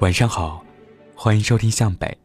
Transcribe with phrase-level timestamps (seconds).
[0.00, 0.62] 晚上好，
[1.14, 2.18] 欢迎收听向北。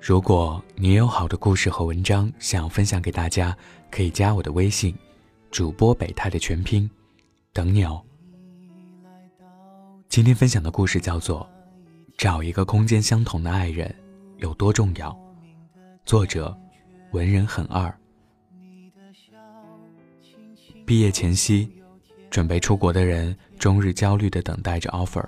[0.00, 3.56] 如果你有好的故事和文章想要分享给大家，
[3.90, 4.96] 可以加我的微信，
[5.50, 6.90] 主播北泰的全拼，
[7.52, 8.02] 等你哦。
[10.08, 11.40] 今天分享的故事叫做
[12.16, 13.94] 《找一个空间相同的爱人
[14.38, 15.10] 有多重要》，
[16.06, 16.56] 作者
[17.12, 17.94] 文人很二。
[20.86, 21.70] 毕业前夕，
[22.30, 25.24] 准备出国的人终日焦虑地等待着 offer。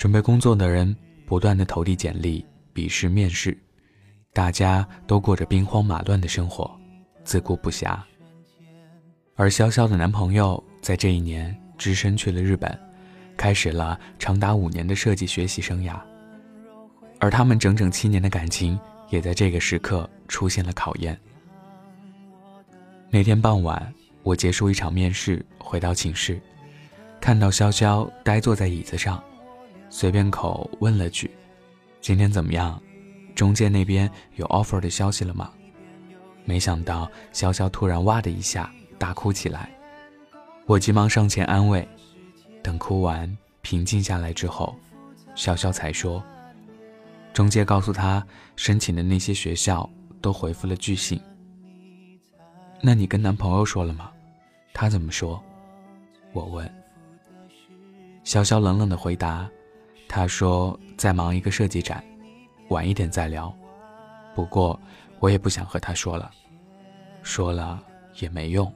[0.00, 0.96] 准备工作的人
[1.26, 3.54] 不断的投递简历、笔试、面试，
[4.32, 6.74] 大家都过着兵荒马乱的生活，
[7.22, 7.98] 自顾不暇。
[9.36, 12.80] 而潇潇的男朋友在这一年只身去了日本，
[13.36, 16.00] 开始了长达五年的设计学习生涯。
[17.18, 21.20] 而他们整整七年的感情也在这个时刻出现了考验。
[23.10, 23.92] 那天傍晚，
[24.22, 26.40] 我结束一场面试，回到寝室，
[27.20, 29.22] 看到潇潇呆坐在椅子上。
[29.90, 31.30] 随便口问了句
[32.00, 32.80] ：“今天怎么样？
[33.34, 35.50] 中介那边有 offer 的消息了吗？”
[36.46, 39.70] 没想到潇潇突然哇的一下大哭起来，
[40.64, 41.86] 我急忙上前安慰。
[42.62, 44.74] 等哭完平静下来之后，
[45.34, 46.22] 潇潇才说
[47.34, 48.24] ：“中介告诉他
[48.56, 49.88] 申请的那些学校
[50.20, 51.20] 都回复了拒信。”
[52.80, 54.10] 那你跟男朋友说了吗？
[54.72, 55.42] 他怎么说？
[56.32, 56.66] 我问。
[58.24, 59.48] 潇潇冷冷的回答。
[60.12, 62.04] 他说在忙一个设计展，
[62.70, 63.54] 晚一点再聊。
[64.34, 64.78] 不过
[65.20, 66.28] 我也不想和他说了，
[67.22, 67.80] 说了
[68.18, 68.70] 也没用。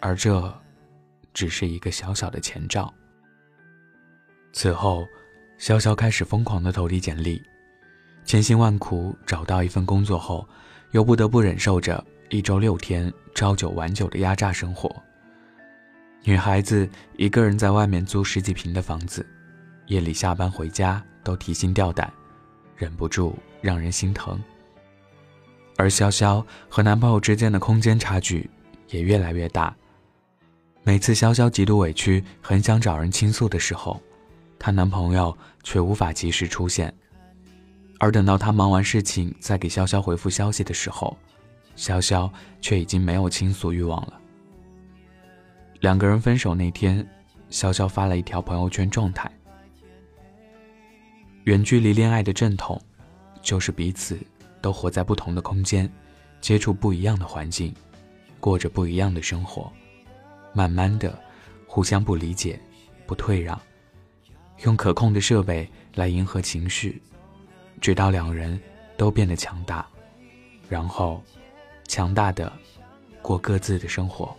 [0.00, 0.52] 而这，
[1.32, 2.92] 只是一个小小的前兆。
[4.52, 5.06] 此后，
[5.56, 7.40] 潇潇开始疯狂的投递简历，
[8.24, 10.44] 千辛万苦找到一份工作后，
[10.90, 14.92] 又不得不忍受着一周六天朝九晚九的压榨生活。
[16.24, 19.24] 女孩子一个人在外面租十几平的房子。
[19.88, 22.12] 夜里下班回家都提心吊胆，
[22.76, 24.38] 忍不住让人心疼。
[25.76, 28.48] 而潇潇和男朋友之间的空间差距
[28.88, 29.74] 也越来越大。
[30.82, 34.00] 每次潇潇极度委屈，很想找人倾诉的时候，
[34.58, 36.92] 她男朋友却无法及时出现。
[37.98, 41.16] 而等到她忙完事情再给潇潇回复消息的时候，
[41.76, 44.20] 潇潇却已经没有倾诉欲望了。
[45.80, 47.06] 两个人分手那天，
[47.50, 49.30] 潇潇发了一条朋友圈状态。
[51.48, 52.78] 远距离恋爱的阵痛，
[53.40, 54.18] 就是彼此
[54.60, 55.90] 都活在不同的空间，
[56.42, 57.74] 接触不一样的环境，
[58.38, 59.72] 过着不一样的生活，
[60.52, 61.18] 慢慢的，
[61.66, 62.60] 互相不理解，
[63.06, 63.58] 不退让，
[64.64, 67.00] 用可控的设备来迎合情绪，
[67.80, 68.60] 直到两人
[68.98, 69.86] 都变得强大，
[70.68, 71.22] 然后，
[71.86, 72.52] 强大的
[73.22, 74.36] 过各自的生活。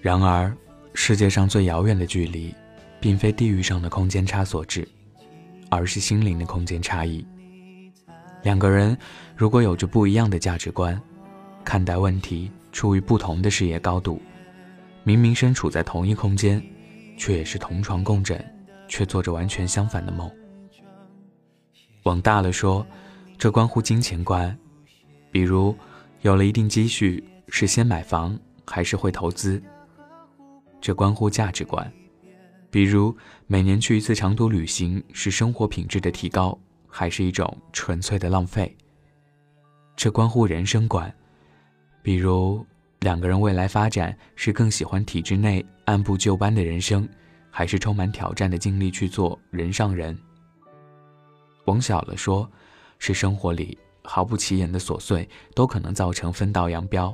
[0.00, 0.56] 然而，
[0.94, 2.54] 世界上最遥远的距离，
[3.00, 4.88] 并非地域上的空间差所致。
[5.70, 7.26] 而是心灵的空间差异。
[8.42, 8.96] 两个人
[9.36, 11.00] 如果有着不一样的价值观，
[11.64, 14.20] 看待问题处于不同的视野高度，
[15.04, 16.62] 明明身处在同一空间，
[17.16, 18.42] 却也是同床共枕，
[18.88, 20.30] 却做着完全相反的梦。
[22.04, 22.86] 往大了说，
[23.36, 24.56] 这关乎金钱观，
[25.30, 25.76] 比如
[26.22, 29.62] 有了一定积蓄，是先买房还是会投资？
[30.80, 31.92] 这关乎价值观。
[32.70, 33.16] 比如，
[33.48, 36.56] 每年去一次长途旅行是生活品质的提高，
[36.88, 38.76] 还是一种纯粹的浪费？
[39.96, 41.12] 这关乎人生观。
[42.00, 42.64] 比如，
[43.00, 47.08] 两个人未来发展是更喜欢体制内按部就班的人生，
[47.50, 50.16] 还是充满挑战的尽力去做人上人？
[51.64, 52.48] 往小了说，
[53.00, 57.12] 是生活里毫不起眼的琐碎都可能造成分道扬镳。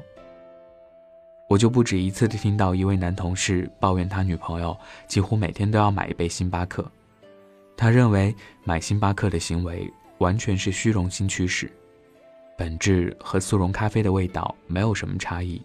[1.48, 4.76] 我就不止一次的听到一位男同事抱怨他女朋友
[5.06, 6.84] 几乎每天都要买一杯星巴克，
[7.76, 8.34] 他认为
[8.64, 11.70] 买星巴克的行为完全是虚荣心驱使，
[12.58, 15.62] 本质和速溶咖啡的味道没有什么差异，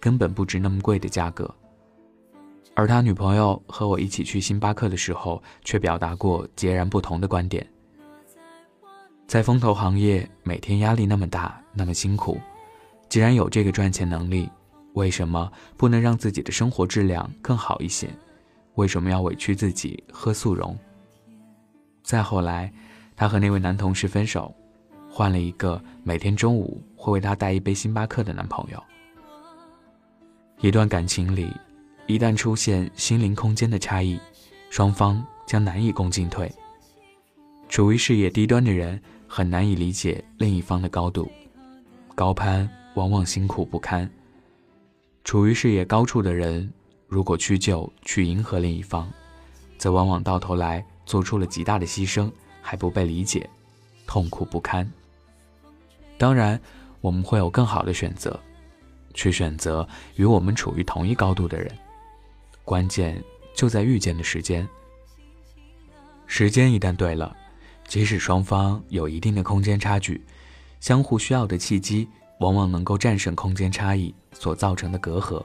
[0.00, 1.54] 根本不值那么贵的价格。
[2.74, 7.66] 而他女朋友和我一起去星巴克的时候，却表达过截然不同的观点。
[9.26, 12.40] 在风投行业，每天压力那么大，那么辛苦，
[13.10, 14.48] 既然有这个赚钱能力。
[14.94, 18.08] 为什么不能让自己的生活质量更好一些？
[18.74, 20.76] 为什么要委屈自己喝速溶？
[22.02, 22.72] 再后来，
[23.16, 24.54] 她和那位男同事分手，
[25.10, 28.82] 换了一个每天中午会为她带一杯星巴克的男朋友。
[30.60, 31.52] 一段感情里，
[32.06, 34.18] 一旦出现心灵空间的差异，
[34.70, 36.50] 双方将难以共进退。
[37.68, 41.30] 处于事业低端的人很难以理解另一方的高度，
[42.14, 44.08] 高攀往往辛苦不堪。
[45.28, 46.72] 处于事业高处的人，
[47.06, 49.06] 如果屈就去迎合另一方，
[49.76, 52.32] 则往往到头来做出了极大的牺牲，
[52.62, 53.46] 还不被理解，
[54.06, 54.90] 痛苦不堪。
[56.16, 56.58] 当然，
[57.02, 58.40] 我们会有更好的选择，
[59.12, 59.86] 去选择
[60.16, 61.70] 与我们处于同一高度的人。
[62.64, 63.22] 关键
[63.54, 64.66] 就在遇见的时间。
[66.26, 67.36] 时间一旦对了，
[67.86, 70.24] 即使双方有一定的空间差距，
[70.80, 72.08] 相互需要的契机
[72.40, 75.44] 往往能够战胜空间差异所造成的隔阂。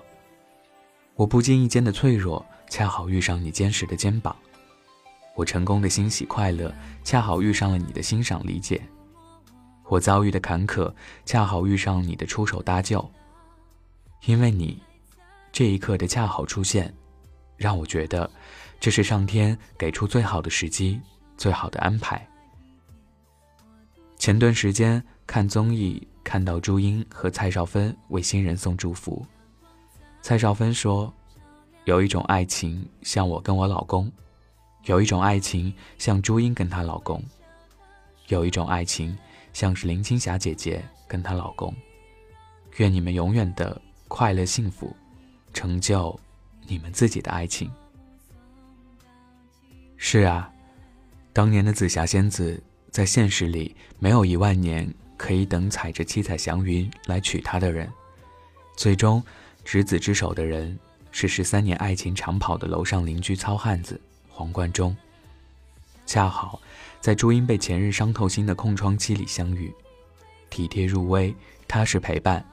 [1.15, 4.35] 我不经意间的脆弱，恰好遇上你坚实的肩膀；
[5.35, 6.73] 我成功的欣喜快乐，
[7.03, 8.79] 恰好遇上了你的欣赏理解；
[9.85, 10.93] 我遭遇的坎坷，
[11.25, 13.07] 恰好遇上你的出手搭救。
[14.25, 14.81] 因为你，
[15.51, 16.93] 这一刻的恰好出现，
[17.57, 18.29] 让我觉得。
[18.79, 20.99] 这是上天给出最好的时机，
[21.37, 22.27] 最好的安排。
[24.17, 29.25] 前段时间看综艺，看到朱茵和蔡少芬为新人送祝福。
[30.21, 31.13] 蔡少芬说
[31.85, 34.11] ：“有一种爱情像我跟我老公，
[34.85, 37.21] 有一种爱情像朱茵跟她老公，
[38.29, 39.15] 有一种爱情
[39.51, 41.73] 像是林青霞姐姐跟她老公。
[42.77, 44.95] 愿你们永远的快乐幸福，
[45.53, 46.17] 成就
[46.65, 47.69] 你们自己的爱情。”
[49.97, 50.51] 是啊，
[51.31, 52.61] 当年的紫霞仙子
[52.91, 54.91] 在现实里没有一万年
[55.23, 57.89] 可以等踩着七彩祥云来娶她的人，
[58.75, 59.23] 最终
[59.63, 60.77] 执子之手的人
[61.13, 63.97] 是十三年爱情长跑的楼上邻居糙汉子
[64.27, 64.93] 黄贯中。
[66.05, 66.59] 恰好
[66.99, 69.73] 在朱茵被前任伤透心的空窗期里相遇，
[70.49, 71.33] 体贴入微，
[71.69, 72.45] 踏实陪伴。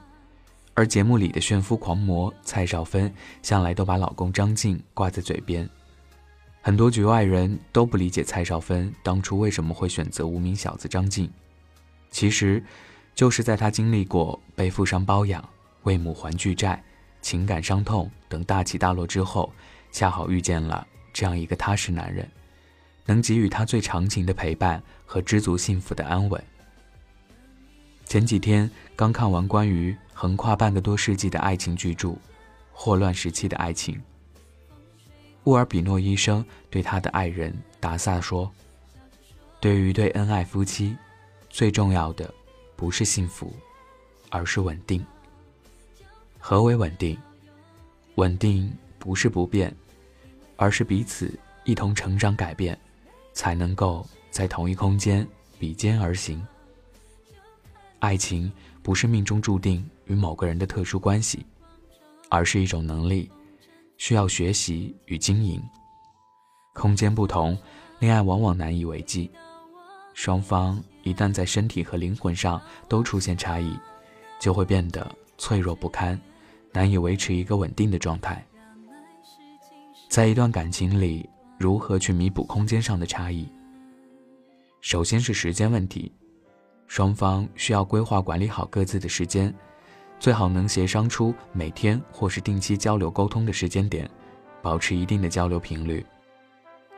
[0.75, 3.13] 而节目里的炫夫狂魔蔡少芬
[3.43, 5.69] 向来都把老公张晋挂在嘴边。
[6.63, 11.29] 很多局外人都不理解蔡少芬当初为什么会选择无名小子张晋，
[12.11, 12.63] 其实，
[13.15, 15.47] 就是在他经历过被富商包养、
[15.85, 16.83] 为母还巨债、
[17.23, 19.53] 情感伤痛等大起大落之后，
[19.93, 22.29] 恰好遇见了这样一个踏实男人，
[23.07, 26.43] 能给予他最长情的陪伴和知足幸福的安稳。
[28.05, 32.09] 前几天刚看完关于横跨半个多世纪的爱情巨著
[32.73, 33.95] 《霍乱时期的爱情》。
[35.45, 38.51] 乌尔比诺医生对他的爱人达萨说
[39.61, 40.97] ：“对于对恩爱夫妻，
[41.51, 42.33] 最重要的
[42.77, 43.53] 不是幸福，
[44.31, 45.05] 而是稳定。
[46.39, 47.19] 何为稳定？
[48.15, 49.75] 稳定不是不变，
[50.57, 52.79] 而是彼此一同成长改变，
[53.35, 55.27] 才能够在同一空间
[55.59, 56.43] 比肩而行。
[57.99, 58.51] 爱情
[58.83, 61.45] 不是命中注定与某个人的特殊关系，
[62.31, 63.31] 而是一种能力。”
[63.99, 65.63] 需要学习与经营，
[66.73, 67.55] 空间不同，
[67.99, 69.31] 恋爱往往难以为继。
[70.15, 73.77] 双方一旦在身体和灵魂上都出现差异，
[74.39, 75.07] 就会变得
[75.39, 76.21] 脆弱不堪，
[76.73, 78.45] 难以维持一个稳定的状态。
[80.09, 83.49] 在一段感情里，如何去弥补空间上的差异？
[84.81, 86.11] 首先是时间问题，
[86.87, 89.55] 双方需要规划管理好各自的时间。
[90.19, 94.07] 最好能协商出每天或是定期交流沟通的时间点，
[94.61, 96.05] 保持一定的交流频率，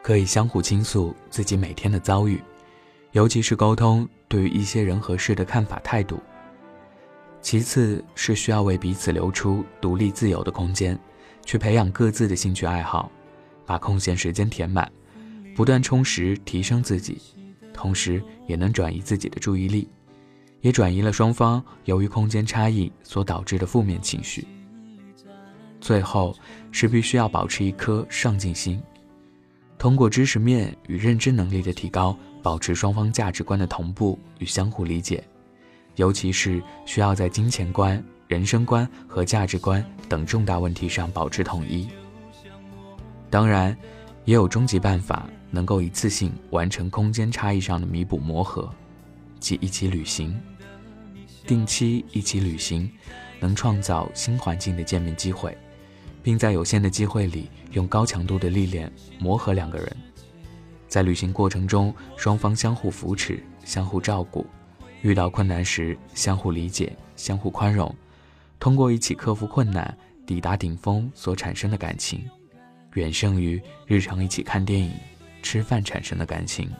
[0.02, 2.42] 可以相互倾诉自己每天的遭遇，
[3.12, 6.20] 尤其是沟通对于一些人和事的看法态度。
[7.40, 10.98] 其次是需要为彼此留出独立自由的空间，
[11.44, 13.10] 去培养各自的兴趣爱好，
[13.66, 14.90] 把空闲时间填满，
[15.54, 17.20] 不断充实提升自己，
[17.72, 19.88] 同时也能转移自己的注意力。
[20.60, 24.46] 也转移了双方由于空间差异所导致的负面情绪。
[25.80, 26.32] 最后
[26.70, 28.80] 是必须要保持一颗上进心，
[29.76, 35.22] 通过知识面与认知能力的提高，保持双方价值观的同步与相互理解，
[35.96, 41.88] 尤其是需要在金钱观、人生观和价值观等重大问题上保持统一。
[43.30, 43.76] 当然，
[44.24, 48.68] 也有终极办法能够一次性完成空间差异上的弥补磨合，
[49.38, 50.38] 即一起旅行。
[51.46, 52.90] 定期一起旅行，
[53.40, 55.56] 能创造新环境的见面机会，
[56.22, 59.96] 并在有限的机会里用高强度的历练磨合两个人。
[60.92, 64.46] 在旅行过程中，双方相互扶持、相互照顾，
[65.00, 67.96] 遇到困难时相互理解、相互宽容，
[68.60, 69.96] 通过一起克服困难、
[70.26, 72.22] 抵达顶峰所产生的感情，
[72.92, 74.92] 远胜于日常一起看电影、
[75.42, 76.70] 吃饭产生的感情。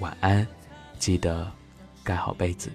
[0.00, 0.44] 晚安，
[0.98, 1.48] 记得
[2.02, 2.68] 盖好被子。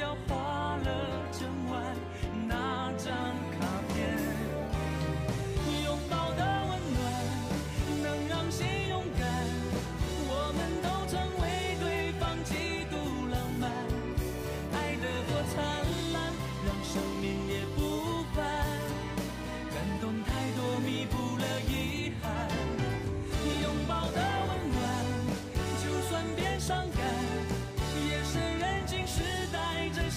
[0.00, 0.39] 掉。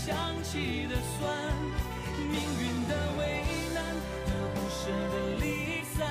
[0.05, 1.31] 想起的酸，
[2.29, 3.21] 命运的为
[3.73, 3.77] 难
[4.25, 6.05] 和不舍的离散，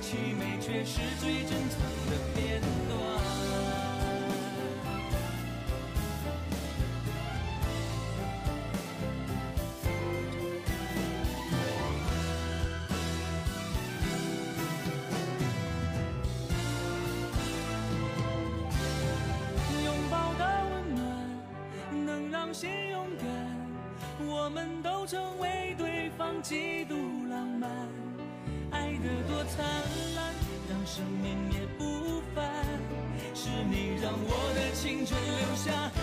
[0.00, 1.74] 凄美却是最珍藏
[26.40, 26.94] 对方极度
[27.28, 27.70] 浪漫，
[28.70, 29.66] 爱得多灿
[30.16, 30.34] 烂，
[30.68, 32.64] 让生命也不凡。
[33.34, 35.99] 是你让我的青春留下。